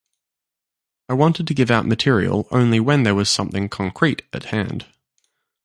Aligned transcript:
I 1.09 1.13
wanted 1.13 1.45
to 1.45 1.53
give 1.53 1.69
out 1.69 1.85
material 1.85 2.47
only 2.49 2.79
when 2.79 3.03
there 3.03 3.13
was 3.13 3.29
something 3.29 3.69
concrete 3.69 4.23
at 4.33 4.45
hand. 4.45 4.87